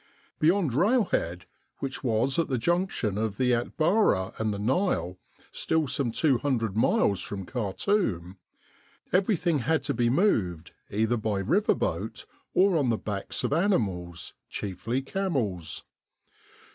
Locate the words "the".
2.47-2.57, 3.37-3.51, 4.51-4.57, 12.89-12.97